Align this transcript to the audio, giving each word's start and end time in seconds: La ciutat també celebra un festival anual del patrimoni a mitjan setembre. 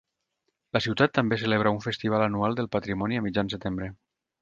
La 0.77 0.81
ciutat 0.85 1.13
també 1.17 1.39
celebra 1.43 1.75
un 1.77 1.83
festival 1.85 2.27
anual 2.31 2.59
del 2.61 2.73
patrimoni 2.79 3.21
a 3.23 3.27
mitjan 3.31 3.57
setembre. 3.57 3.97